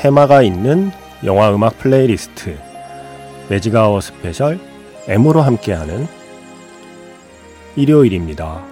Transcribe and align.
테마가 0.00 0.40
있는 0.40 0.90
영화 1.24 1.54
음악 1.54 1.76
플레이리스트 1.76 2.56
매직아워 3.50 4.00
스페셜 4.00 4.58
M으로 5.06 5.42
함께하는 5.42 6.08
일요일입니다. 7.76 8.62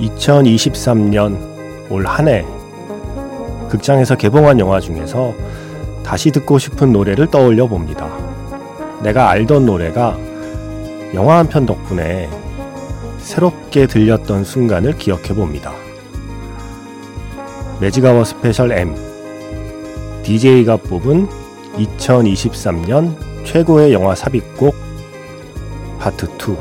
(2023년) 0.00 1.90
올 1.90 2.06
한 2.06 2.28
해 2.28 2.46
극장에서 3.68 4.16
개봉한 4.16 4.58
영화 4.58 4.80
중에서 4.80 5.34
다시 6.02 6.30
듣고 6.30 6.58
싶은 6.58 6.92
노래를 6.92 7.26
떠올려 7.26 7.66
봅니다. 7.66 8.08
내가 9.02 9.28
알던 9.28 9.66
노래가 9.66 10.16
영화 11.14 11.38
한 11.38 11.48
편 11.48 11.66
덕분에 11.66 12.28
새롭게 13.18 13.86
들렸던 13.86 14.44
순간을 14.44 14.96
기억해 14.98 15.34
봅니다. 15.34 15.72
매직아워 17.80 18.24
스페셜 18.24 18.72
M 18.72 18.94
DJ가 20.22 20.76
뽑은 20.76 21.26
2023년 21.76 23.16
최고의 23.44 23.92
영화 23.92 24.14
삽입곡 24.14 24.74
파트 25.98 26.26
2 26.26 26.56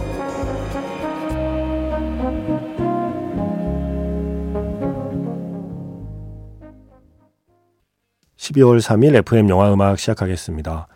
12월 8.38 8.80
3일 8.80 9.16
FM 9.16 9.50
영화 9.50 9.74
음악 9.74 9.98
시작하겠습니다. 9.98 10.88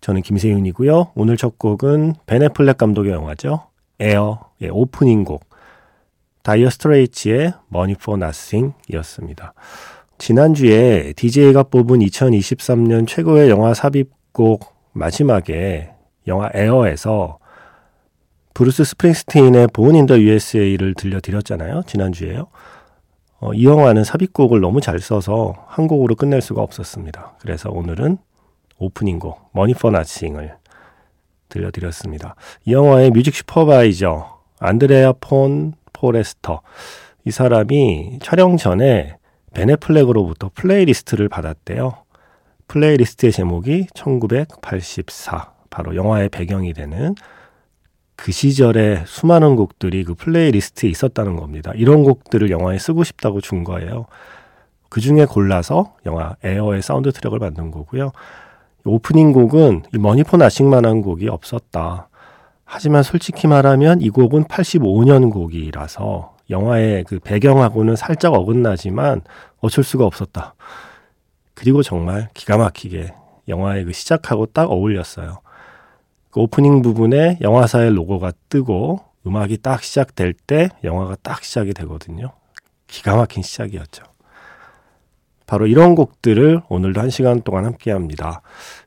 저는 0.00 0.22
김세윤이고요. 0.22 1.12
오늘 1.14 1.36
첫 1.36 1.58
곡은 1.58 2.14
벤 2.26 2.39
애플렉 2.39 2.78
감독의 2.78 3.12
영화죠. 3.12 3.66
에어의 4.00 4.70
오프닝 4.70 5.24
곡 5.24 5.44
다이어 6.42 6.70
스트레이츠의 6.70 7.52
Money 7.72 7.96
for 8.00 8.18
Nothing 8.18 8.74
이었습니다. 8.88 9.52
지난주에 10.16 11.12
DJ가 11.16 11.64
뽑은 11.64 12.00
2023년 12.00 13.06
최고의 13.06 13.50
영화 13.50 13.74
삽입곡 13.74 14.74
마지막에 14.92 15.92
영화 16.26 16.50
에어에서 16.54 17.38
브루스 18.54 18.84
스프링스틴의 18.84 19.68
Born 19.72 19.94
in 19.96 20.05
the 20.05 20.18
USA를 20.18 20.94
들려드렸잖아요. 20.94 21.82
지난주에요. 21.86 22.48
어, 23.38 23.54
이 23.54 23.64
영화는 23.64 24.04
삽입곡을 24.04 24.60
너무 24.60 24.80
잘 24.80 25.00
써서 25.00 25.54
한 25.68 25.86
곡으로 25.86 26.14
끝낼 26.14 26.42
수가 26.42 26.60
없었습니다. 26.60 27.36
그래서 27.40 27.70
오늘은 27.70 28.18
오프닝곡 28.80 29.50
Money 29.52 29.74
for 29.74 29.90
Nothing을 29.90 30.56
들려드렸습니다. 31.48 32.34
이 32.64 32.72
영화의 32.72 33.10
music 33.10 33.34
supervisor 33.34 34.40
안드레아 34.58 35.14
본 35.20 35.74
포에스터 35.92 36.62
이 37.24 37.30
사람이 37.30 38.18
촬영 38.22 38.56
전에 38.56 39.16
벤 39.54 39.68
애플렉으로부터 39.68 40.50
플레이리스트를 40.54 41.28
받았대요. 41.28 42.04
플레이리스트의 42.68 43.32
제목이 43.32 43.88
1984 43.94 45.52
바로 45.70 45.94
영화의 45.96 46.28
배경이 46.28 46.72
되는 46.72 47.14
그 48.16 48.32
시절에 48.32 49.02
수많은 49.06 49.56
곡들이 49.56 50.04
그 50.04 50.14
플레이리스트에 50.14 50.88
있었다는 50.90 51.36
겁니다. 51.36 51.72
이런 51.74 52.04
곡들을 52.04 52.50
영화에 52.50 52.78
쓰고 52.78 53.02
싶다고 53.02 53.40
준 53.40 53.64
거예요. 53.64 54.06
그 54.88 55.00
중에 55.00 55.24
골라서 55.24 55.94
영화 56.06 56.36
에어의 56.44 56.82
사운드 56.82 57.12
트랙을 57.12 57.38
만든 57.38 57.70
거고요. 57.70 58.12
오프닝 58.84 59.32
곡은 59.32 59.84
이 59.94 59.98
Money 59.98 60.26
for 60.26 60.42
Nothing만한 60.42 61.02
곡이 61.02 61.28
없었다. 61.28 62.08
하지만 62.64 63.02
솔직히 63.02 63.46
말하면 63.46 64.00
이 64.00 64.10
곡은 64.10 64.44
85년 64.44 65.32
곡이라서 65.32 66.36
영화의 66.50 67.04
그 67.04 67.18
배경하고는 67.18 67.96
살짝 67.96 68.34
어긋나지만 68.34 69.22
어쩔 69.60 69.84
수가 69.84 70.04
없었다. 70.04 70.54
그리고 71.54 71.82
정말 71.82 72.28
기가 72.32 72.56
막히게 72.56 73.12
영화의 73.48 73.84
그 73.84 73.92
시작하고 73.92 74.46
딱 74.46 74.70
어울렸어요. 74.70 75.40
그 76.30 76.40
오프닝 76.40 76.82
부분에 76.82 77.38
영화사의 77.40 77.92
로고가 77.94 78.32
뜨고 78.48 79.00
음악이 79.26 79.58
딱 79.58 79.82
시작될 79.82 80.32
때 80.32 80.70
영화가 80.84 81.16
딱 81.22 81.42
시작이 81.44 81.74
되거든요. 81.74 82.32
기가 82.86 83.16
막힌 83.16 83.42
시작이었죠. 83.42 84.09
바로 85.50 85.66
이런 85.66 85.96
곡들을 85.96 86.62
오늘도 86.68 87.00
한 87.00 87.10
시간 87.10 87.42
동안 87.42 87.64
함께 87.64 87.90
합니다. 87.90 88.40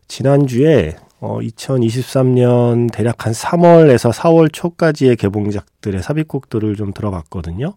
지난주에 0.08 0.96
어, 1.20 1.40
2023년 1.42 2.90
대략 2.90 3.26
한 3.26 3.34
3월에서 3.34 4.14
4월 4.14 4.48
초까지의 4.52 5.18
개봉작들의 5.18 6.02
삽입곡들을 6.02 6.78
좀 6.78 6.94
들어봤거든요. 6.94 7.74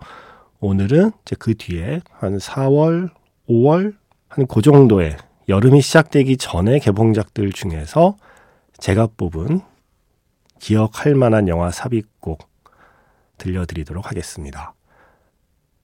오늘은 0.61 1.11
이제 1.23 1.35
그 1.37 1.57
뒤에 1.57 2.01
한 2.13 2.39
4월, 2.39 3.11
5월 3.49 3.95
한 4.29 4.47
그 4.47 4.63
정도의 4.63 5.17
여름이 5.49 5.81
시작되기 5.81 6.37
전에 6.37 6.79
개봉작들 6.79 7.51
중에서 7.51 8.17
제가 8.79 9.09
뽑은 9.17 9.63
기억할 10.61 11.17
만한 11.17 11.49
영화 11.49 11.73
삽입곡 11.73 12.49
들려드리도록 13.39 14.09
하겠습니다. 14.09 14.76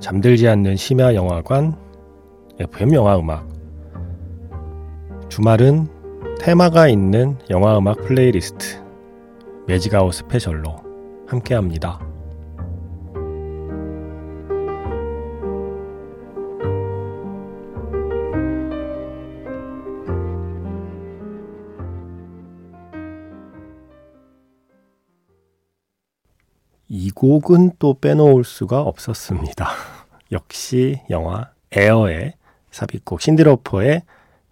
잠들지 0.00 0.48
않는 0.48 0.76
심야 0.76 1.14
영화관, 1.14 1.76
FM 2.58 2.94
영화 2.94 3.18
음악. 3.18 3.46
주말은 5.28 5.88
테마가 6.40 6.88
있는 6.88 7.36
영화 7.50 7.76
음악 7.76 7.98
플레이리스트, 7.98 8.82
Magic 9.66 9.93
Hour 9.93 10.14
Special로 10.14 10.74
함께 11.26 11.54
합니다. 11.54 12.00
이 26.88 27.10
곡은 27.10 27.72
또 27.78 27.94
빼놓을 27.94 28.44
수가 28.44 28.80
없었습니다. 28.80 29.89
역시 30.32 31.00
영화 31.10 31.50
에어의 31.72 32.34
삽입곡 32.70 33.20
신디 33.20 33.54
로퍼의 33.54 34.02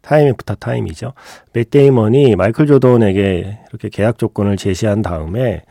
Time 0.01 0.29
After 0.29 0.55
Time이죠. 0.57 1.13
맷 1.53 1.71
데이먼이 1.71 2.37
마이클 2.37 2.67
조던에게 2.67 3.61
이렇게 3.69 3.89
계약 3.89 4.19
조건을 4.19 4.57
제시한 4.57 5.03
다음에 5.03 5.65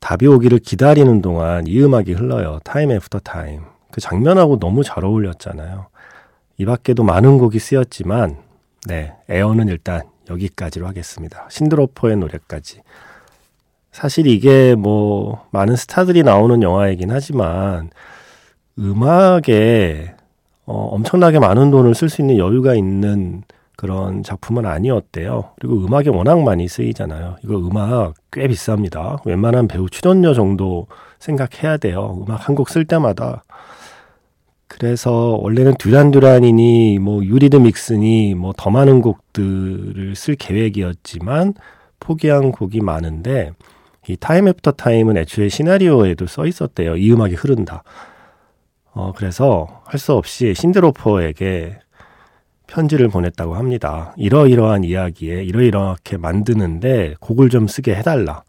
답이 0.00 0.26
오기를 0.26 0.58
기다리는 0.58 1.22
동안 1.22 1.66
이 1.66 1.80
음악이 1.80 2.12
흘러요. 2.12 2.60
Time 2.64 2.90
After 2.90 3.20
Time. 3.20 3.62
그 3.90 4.00
장면하고 4.00 4.58
너무 4.58 4.82
잘 4.82 5.04
어울렸잖아요. 5.04 5.86
이 6.58 6.64
밖에도 6.64 7.02
많은 7.02 7.38
곡이 7.38 7.58
쓰였지만 7.58 8.38
네, 8.86 9.14
에어는 9.28 9.68
일단 9.68 10.02
여기까지로 10.30 10.86
하겠습니다. 10.86 11.46
신디 11.50 11.77
로퍼의 11.77 12.16
노래까지. 12.16 12.82
사실 13.92 14.26
이게 14.26 14.74
뭐 14.74 15.46
많은 15.50 15.76
스타들이 15.76 16.22
나오는 16.22 16.62
영화이긴 16.62 17.10
하지만 17.10 17.90
음악에 18.78 20.14
어, 20.66 20.88
엄청나게 20.92 21.38
많은 21.38 21.70
돈을 21.70 21.94
쓸 21.94 22.08
수 22.08 22.20
있는 22.22 22.38
여유가 22.38 22.74
있는 22.74 23.42
그런 23.76 24.22
작품은 24.22 24.64
아니었대요. 24.66 25.50
그리고 25.60 25.76
음악이 25.84 26.08
워낙 26.08 26.40
많이 26.42 26.66
쓰이잖아요. 26.66 27.36
이거 27.44 27.58
음악 27.58 28.14
꽤 28.32 28.48
비쌉니다. 28.48 29.24
웬만한 29.26 29.68
배우 29.68 29.88
출연료 29.88 30.34
정도 30.34 30.86
생각해야 31.18 31.76
돼요. 31.76 32.22
음악 32.26 32.48
한 32.48 32.54
곡 32.56 32.70
쓸 32.70 32.84
때마다. 32.86 33.42
그래서 34.68 35.38
원래는 35.40 35.74
듀란 35.78 36.10
듀란이니 36.10 36.98
뭐 36.98 37.24
유리드 37.24 37.56
믹스니 37.56 38.34
뭐 38.34 38.52
더 38.56 38.70
많은 38.70 39.00
곡들을 39.00 40.14
쓸 40.16 40.34
계획이었지만 40.36 41.54
포기한 42.00 42.50
곡이 42.52 42.80
많은데 42.80 43.52
이 44.08 44.16
Time 44.16 44.48
After 44.48 44.72
Time은 44.72 45.16
애초에 45.18 45.48
시나리오에도 45.48 46.26
써 46.26 46.46
있었대요. 46.46 46.96
이 46.96 47.12
음악이 47.12 47.34
흐른다. 47.34 47.82
어 48.96 49.12
그래서 49.14 49.82
할 49.84 49.98
수 49.98 50.14
없이 50.14 50.54
신디 50.54 51.02
로퍼에게 51.02 51.78
편지를 52.66 53.08
보냈다고 53.08 53.54
합니다. 53.54 54.14
이러이러한 54.16 54.84
이야기에 54.84 55.44
이러이러하게 55.44 56.16
만드는데 56.16 57.14
곡을 57.20 57.50
좀 57.50 57.68
쓰게 57.68 57.94
해달라. 57.94 58.42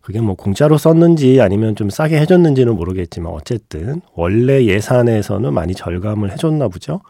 그게 0.00 0.20
뭐 0.20 0.34
공짜로 0.36 0.78
썼는지 0.78 1.40
아니면 1.40 1.74
좀 1.74 1.90
싸게 1.90 2.18
해줬는지는 2.20 2.76
모르겠지만 2.76 3.32
어쨌든 3.32 4.00
원래 4.14 4.64
예산에서는 4.66 5.52
많이 5.52 5.74
절감을 5.74 6.30
해줬나 6.32 6.68
보죠. 6.68 7.00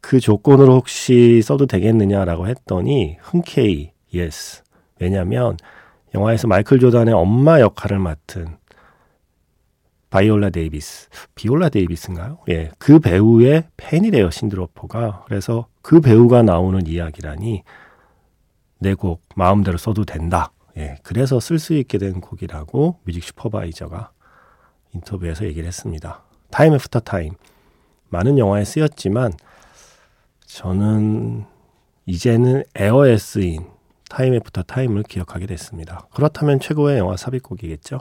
그 0.00 0.18
조건으로 0.18 0.74
혹시 0.74 1.40
써도 1.42 1.66
되겠느냐라고 1.66 2.48
했더니 2.48 3.16
흔쾌히 3.20 3.92
yes. 4.14 4.62
왜냐하면 4.98 5.56
영화에서 6.14 6.48
마이클 6.48 6.80
조단의 6.80 7.14
엄마 7.14 7.60
역할을 7.60 7.98
맡은 8.00 8.56
바이올라 10.12 10.50
데이비스, 10.50 11.08
비올라 11.34 11.70
데이비스인가요? 11.70 12.40
예, 12.50 12.70
그 12.78 13.00
배우의 13.00 13.64
팬이래요 13.78 14.30
신디 14.30 14.66
로퍼가. 14.66 15.24
그래서 15.26 15.68
그 15.80 16.02
배우가 16.02 16.42
나오는 16.42 16.86
이야기라니 16.86 17.62
내 18.78 18.94
곡 18.94 19.22
마음대로 19.36 19.78
써도 19.78 20.04
된다. 20.04 20.52
예, 20.76 20.96
그래서 21.02 21.40
쓸 21.40 21.58
수 21.58 21.72
있게 21.72 21.96
된 21.96 22.20
곡이라고 22.20 22.98
music 23.04 23.24
supervisor가 23.24 24.10
인터뷰에서 24.94 25.46
얘기를 25.46 25.66
했습니다. 25.66 26.22
Time 26.50 26.74
After 26.74 27.00
Time. 27.00 27.32
많은 28.10 28.36
영화에 28.36 28.64
쓰였지만 28.66 29.32
저는 30.44 31.46
이제는 32.04 32.64
에어에 32.74 33.16
쓰인 33.16 33.64
Time 34.10 34.34
After 34.34 34.64
Time을 34.64 35.04
기억하게 35.04 35.46
됐습니다. 35.46 36.06
그렇다면 36.12 36.60
최고의 36.60 36.98
영화 36.98 37.16
삽입곡이겠죠. 37.16 38.00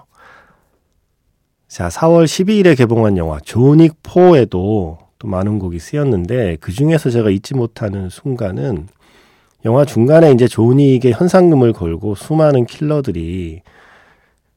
자, 1.71 1.87
4월 1.87 2.25
12일에 2.25 2.77
개봉한 2.77 3.15
영화 3.15 3.39
존 3.39 3.71
윅 3.71 4.03
4에도 4.03 4.49
또 4.49 5.27
많은 5.27 5.57
곡이 5.57 5.79
쓰였는데 5.79 6.57
그 6.59 6.73
중에서 6.73 7.09
제가 7.09 7.29
잊지 7.29 7.55
못하는 7.55 8.09
순간은 8.09 8.89
영화 9.63 9.85
중간에 9.85 10.33
이제 10.33 10.49
존 10.49 10.73
윅의 10.73 11.13
현상금을 11.13 11.71
걸고 11.71 12.15
수많은 12.15 12.65
킬러들이 12.65 13.61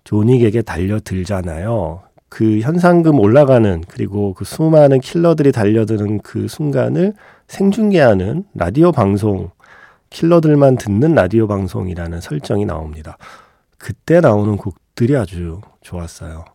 존 0.02 0.22
윅에게 0.22 0.62
달려들잖아요. 0.62 2.02
그 2.28 2.58
현상금 2.58 3.20
올라가는 3.20 3.84
그리고 3.86 4.34
그 4.34 4.44
수많은 4.44 4.98
킬러들이 4.98 5.52
달려드는 5.52 6.18
그 6.18 6.48
순간을 6.48 7.14
생중계하는 7.46 8.42
라디오 8.54 8.90
방송 8.90 9.50
킬러들만 10.10 10.78
듣는 10.78 11.14
라디오 11.14 11.46
방송이라는 11.46 12.20
설정이 12.20 12.64
나옵니다. 12.64 13.18
그때 13.78 14.18
나오는 14.18 14.56
곡들이 14.56 15.16
아주 15.16 15.60
좋았어요. 15.80 16.53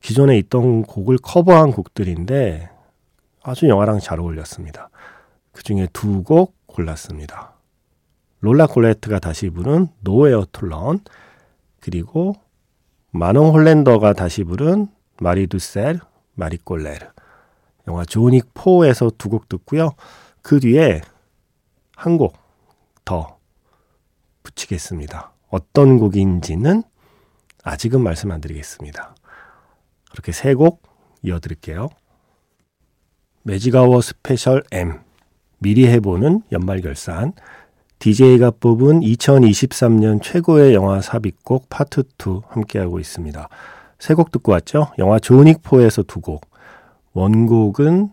기존에 0.00 0.38
있던 0.38 0.82
곡을 0.82 1.18
커버한 1.18 1.72
곡들인데 1.72 2.70
아주 3.42 3.68
영화랑 3.68 3.98
잘 4.00 4.20
어울렸습니다. 4.20 4.90
그 5.52 5.62
중에 5.62 5.88
두 5.92 6.22
곡 6.22 6.54
골랐습니다. 6.66 7.54
롤라 8.40 8.66
콜레트가 8.68 9.18
다시 9.18 9.50
부른 9.50 9.88
Nowhere 10.00 10.46
to 10.52 10.71
Run 10.71 11.00
그리고 11.80 12.36
마논 13.10 13.50
홀랜더가 13.50 14.12
다시 14.12 14.44
부른 14.44 14.88
Marie 15.20 15.53
Douceur 15.53 15.98
Marie 16.34 16.67
Colère 16.67 17.06
영화 17.88 18.04
존 18.04 18.29
윅 18.29 18.54
4에서 18.54 19.16
두 19.18 19.28
곡 19.30 19.48
듣고요. 19.48 19.94
그 20.42 20.60
뒤에 20.60 21.00
한 21.96 22.16
곡 22.18 22.36
더 23.04 23.38
붙이겠습니다. 24.42 25.32
어떤 25.48 25.98
곡인지는 25.98 26.82
아직은 27.64 28.02
말씀 28.02 28.30
안 28.30 28.40
드리겠습니다. 28.40 29.14
그렇게 30.18 30.32
세 30.32 30.54
곡 30.54 30.82
이어드릴게요. 31.22 31.90
Magic 33.44 34.00
Hour 34.00 34.23
Special 34.23 34.64
M 34.72 34.98
미리 35.58 35.86
해보는 35.86 36.42
연말 36.50 36.80
결산 36.80 37.32
DJ가 38.00 38.50
뽑은 38.50 39.00
2023년 39.00 40.20
최고의 40.22 40.74
영화 40.74 41.00
삽입곡 41.00 41.68
파트 41.68 42.02
2 42.18 42.40
함께하고 42.48 42.98
있습니다. 42.98 43.48
세 44.00 44.14
곡 44.14 44.32
듣고 44.32 44.52
왔죠? 44.52 44.88
영화 44.98 45.18
존 45.20 45.42
윅 45.42 45.65
4에서 45.65 46.02
두 46.02 46.20
곡. 46.20 46.46
원곡은 47.12 48.10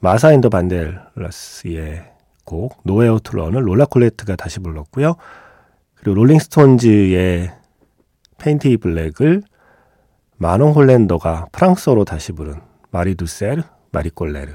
마사 0.00 0.32
앤 0.32 0.40
더 0.40 0.48
반델러스의 0.48 2.04
곡 2.44 2.78
Nowhere 2.84 3.18
to 3.18 3.30
Run을 3.30 3.66
롤라 3.66 3.86
콜레트가 3.86 4.36
다시 4.36 4.58
불렀고요. 4.60 5.16
그리고 5.94 6.14
롤링스톤즈의 6.16 7.50
Paint 8.38 8.65
It 8.65 8.76
Black을 8.78 9.42
마논 10.42 10.72
홀랜더가 10.72 11.46
프랑스어로 11.52 12.04
다시 12.04 12.32
부른 12.32 12.56
Marie 12.90 13.14
Douceur, 13.14 13.62
Marie 13.92 14.10
Colère. 14.10 14.54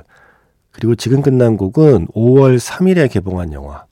그리고 0.72 0.95
지금 0.95 1.22
끝난 1.22 1.56
곡은 1.56 2.07
5월 2.07 2.60
3일에 2.60 3.10
개봉한 3.10 3.54
영화 3.54 3.86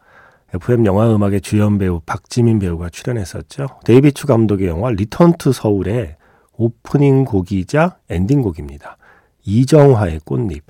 FM 0.53 0.85
영화 0.85 1.09
음악의 1.15 1.39
주연 1.39 1.77
배우 1.77 2.01
박지민 2.05 2.59
배우가 2.59 2.89
출연했었죠. 2.89 3.67
데이비 3.85 4.15
추 4.15 4.27
감독의 4.27 4.67
영화 4.67 4.89
Return 4.89 5.37
to 5.37 5.53
Seoul의 5.53 6.17
오프닝 6.57 7.23
곡이자 7.23 7.95
엔딩 8.09 8.41
곡입니다. 8.41 8.97
이정화의 9.45 10.19
꽃잎. 10.25 10.65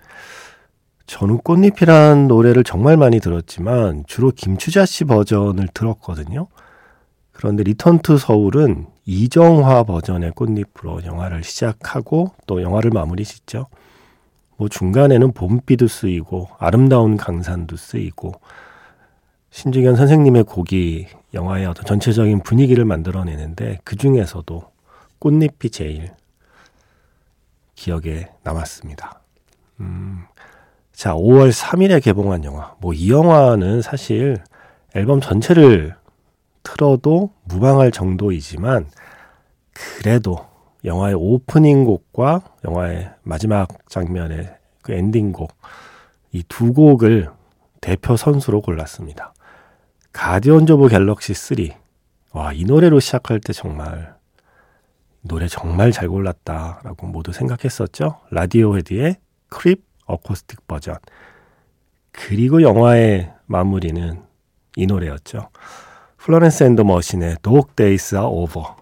저는 1.08 1.40
꽃잎이란 1.40 2.28
노래를 2.28 2.64
정말 2.64 2.98
많이 2.98 3.20
들었지만 3.20 4.04
주로 4.06 4.30
김추자 4.30 4.86
씨 4.86 5.06
버전을 5.06 5.70
들었거든요. 5.74 6.50
그런데 7.36 7.64
Return 7.64 8.00
to 8.00 8.18
Seoul은 8.18 8.88
이정화 9.06 9.84
버전의 9.84 10.32
꽃잎으로 10.32 11.04
영화를 11.06 11.44
시작하고 11.44 12.32
또 12.48 12.62
영화를 12.62 12.92
마무리 12.92 13.24
짓죠. 13.24 13.68
뭐 14.58 14.70
중간에는 14.70 15.34
봄비도 15.34 15.88
쓰이고 15.88 16.48
아름다운 16.58 17.18
강산도 17.18 17.76
쓰이고 17.76 18.34
신중현 19.52 19.98
선생님의 19.98 20.44
곡이 20.46 21.08
영화의 21.34 21.66
어떤 21.66 21.86
전체적인 21.86 22.42
분위기를 22.42 22.86
만들어내는데 22.86 23.80
그 23.84 23.98
중에서도 23.98 24.64
꽃잎이 25.20 25.70
제일 25.72 26.12
기억에 27.76 28.30
남았습니다. 28.44 29.20
음, 29.82 30.24
자, 30.94 31.14
5월 31.14 31.52
3일에 31.52 32.02
개봉한 32.02 32.46
영화. 32.46 32.76
뭐 32.80 32.94
이 32.94 33.12
영화는 33.12 33.82
사실 33.82 34.42
앨범 34.96 35.20
전체를 35.20 35.96
틀어도 36.66 37.32
무방할 37.46 37.92
정도이지만 37.92 38.90
그래도 39.72 40.46
영화의 40.84 41.16
오프닝 41.16 41.86
곡과 41.86 42.42
영화의 42.66 43.12
마지막 43.24 43.70
장면의 43.90 44.54
그 44.82 44.92
엔딩 44.92 45.32
곡 45.32 45.54
이 46.36 46.44
두 46.50 46.74
곡을 46.74 47.30
대표 47.80 48.18
선수로 48.18 48.62
골랐습니다. 48.62 49.34
가디언즈 50.12 50.74
오브 50.74 50.90
갤럭시 50.90 51.34
3. 51.34 51.58
와, 52.34 52.52
이 52.52 52.66
노래로 52.66 53.00
시작할 53.00 53.40
때 53.40 53.54
정말 53.54 54.16
노래 55.22 55.48
정말 55.48 55.94
잘 55.94 56.10
골랐다라고 56.10 57.08
모두 57.08 57.32
생각했었죠. 57.32 58.20
Radiohead의 58.32 59.16
Creep 59.48 59.86
acoustic 60.06 60.68
버전. 60.68 60.98
그리고 62.12 62.62
영화의 62.62 63.34
마무리는 63.46 64.22
이 64.76 64.86
노래였죠. 64.86 65.50
Florence 66.26 66.64
and 66.64 66.75
the 66.75 66.86
Machine의 66.86 67.36
Dog 67.44 67.76
Days 67.76 68.16
Are 68.16 68.24
Over 68.24 68.78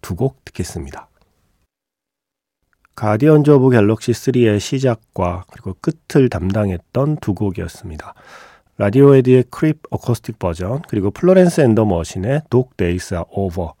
두곡 0.00 0.44
듣겠습니다. 0.44 1.06
가디언즈 2.96 3.48
오브 3.52 3.70
갤럭시 3.70 4.10
3의 4.10 4.58
시작과 4.58 5.44
그리고 5.52 5.76
끝을 5.80 6.28
담당했던 6.28 7.18
두 7.18 7.32
곡이었습니다. 7.32 8.14
Radiohead의 8.76 9.44
Creep 9.50 9.82
acoustic 9.90 10.40
버전 10.40 10.82
그리고 10.88 11.12
Florence 11.12 11.60
and 11.60 11.72
the 11.72 11.84
Machine의 11.84 12.42
Dog 12.50 12.76
Days 12.76 13.14
Are 13.14 13.24
Over 13.30 13.74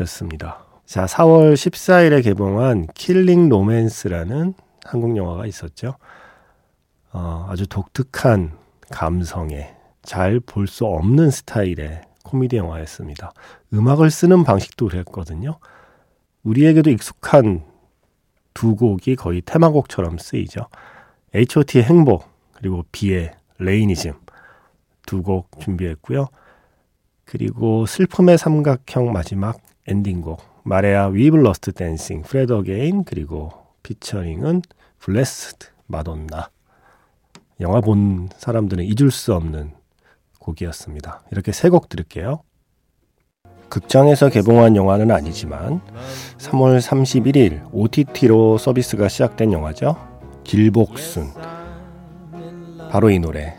였습니다. 0.00 0.62
자, 0.84 1.06
4월 1.06 1.54
14일에 1.54 2.22
개봉한 2.22 2.88
킬링 2.92 3.48
로맨스라는 3.48 4.52
한국 4.84 5.16
영화가 5.16 5.46
있었죠. 5.46 5.96
어, 7.14 7.46
아주 7.48 7.66
독특한 7.66 8.52
감성의 8.90 9.75
잘 10.06 10.40
볼 10.40 10.66
수 10.66 10.86
없는 10.86 11.30
스타일의 11.30 12.02
코미디 12.24 12.56
영화였습니다. 12.56 13.32
음악을 13.74 14.10
쓰는 14.10 14.44
방식도 14.44 14.88
그랬거든요. 14.88 15.58
우리에게도 16.42 16.90
익숙한 16.90 17.64
두 18.54 18.74
곡이 18.74 19.16
거의 19.16 19.42
테마곡처럼 19.42 20.18
쓰이죠. 20.18 20.68
H.O.T의 21.34 21.84
행복 21.84 22.24
그리고 22.54 22.84
비의 22.92 23.32
Rainism 23.58 24.14
두 25.06 25.22
곡 25.22 25.60
준비했고요. 25.60 26.28
그리고 27.24 27.86
슬픔의 27.86 28.38
삼각형 28.38 29.12
마지막 29.12 29.58
엔딩곡 29.86 30.42
Marea 30.64 31.08
We've 31.08 31.42
Lost 31.42 31.72
Dancing 31.72 32.22
Fred 32.22 32.52
again 32.52 33.04
그리고 33.04 33.52
피처링은 33.82 34.62
Blessed 34.98 35.68
Madonna 35.86 36.50
영화 37.60 37.80
본 37.80 38.28
사람들은 38.36 38.84
잊을 38.84 39.10
수 39.12 39.34
없는 39.34 39.75
곡이었습니다. 40.46 41.22
이렇게 41.32 41.52
세 41.52 41.68
곡 41.68 41.88
들을게요. 41.88 42.40
극장에서 43.68 44.28
개봉한 44.28 44.76
영화는 44.76 45.10
아니지만 45.10 45.80
3월 46.38 46.80
31일 46.80 47.62
OTT로 47.72 48.58
서비스가 48.58 49.08
시작된 49.08 49.52
영화죠. 49.52 49.96
길복순. 50.44 51.32
바로 52.90 53.10
이 53.10 53.18
노래. 53.18 53.56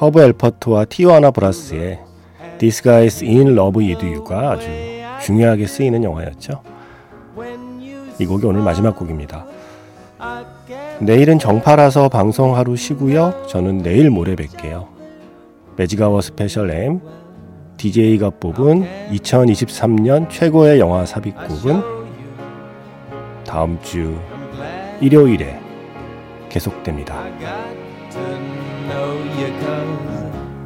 Herb 0.00 0.22
Alpert와 0.22 0.86
Tijuana 0.86 1.30
Brass의 1.30 2.00
This 2.58 2.82
Guy's 2.82 3.22
in 3.22 3.48
Love 3.56 3.84
with 3.84 4.04
You가 4.04 4.52
아주 4.52 4.66
중요하게 5.24 5.66
쓰이는 5.66 6.02
영화였죠. 6.02 6.62
이 8.18 8.26
곡이 8.26 8.46
오늘 8.46 8.62
마지막 8.62 8.96
곡입니다. 8.96 9.44
내일은 11.00 11.38
정파라서 11.38 12.08
방송 12.08 12.56
하루 12.56 12.76
쉬고요. 12.76 13.46
저는 13.48 13.78
내일 13.78 14.08
모레 14.10 14.36
뵐게요. 14.36 14.93
매직아워 15.76 16.20
스페셜 16.20 16.70
M 16.70 17.00
DJ가 17.76 18.30
뽑은 18.30 19.10
2023년 19.10 20.30
최고의 20.30 20.78
영화 20.78 21.04
삽입곡은 21.04 21.82
다음 23.44 23.80
주 23.82 24.16
일요일에 25.00 25.58
계속됩니다. 26.48 27.24